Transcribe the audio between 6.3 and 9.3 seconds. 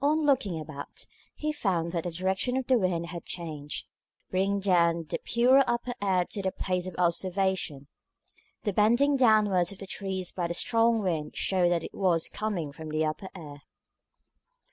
the place of observation. The bending